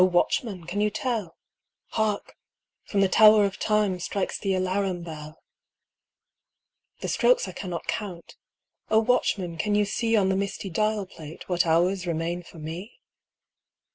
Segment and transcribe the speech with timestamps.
[0.01, 1.37] O watchman, can you tell?
[1.89, 2.35] Hark!
[2.85, 5.43] from the tower of Time Strikes the alarum bell!
[7.01, 8.35] The strokes I cannot count.
[8.89, 12.93] O watchman, can you see On the misty dial plate What hours remain for me